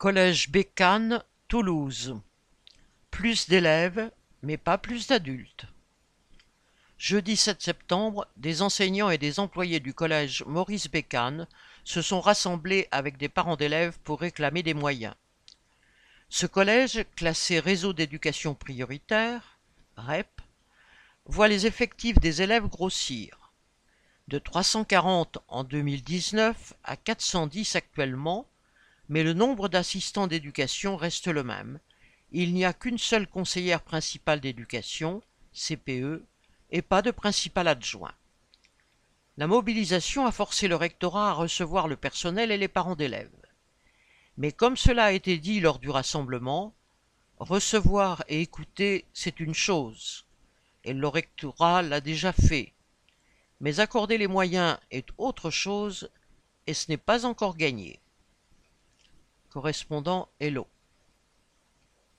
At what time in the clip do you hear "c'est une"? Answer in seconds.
49.12-49.54